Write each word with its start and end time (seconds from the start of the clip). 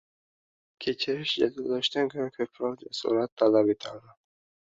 Kechirish 0.85 1.33
jazolashdan 1.43 2.09
ko‘ra 2.15 2.27
ko‘proq 2.39 2.79
jasorat 2.87 3.35
talab 3.43 3.69
etadi. 3.77 4.17